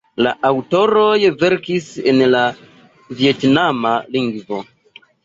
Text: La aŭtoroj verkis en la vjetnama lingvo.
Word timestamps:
La 0.25 0.29
aŭtoroj 0.47 1.17
verkis 1.43 1.89
en 2.13 2.21
la 2.37 2.41
vjetnama 3.21 3.93
lingvo. 4.17 4.65